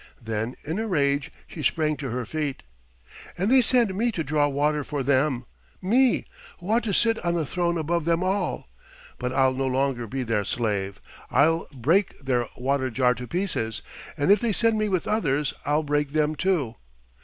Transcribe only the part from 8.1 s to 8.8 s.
all.